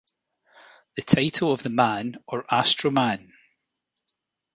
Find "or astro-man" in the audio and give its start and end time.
2.27-3.33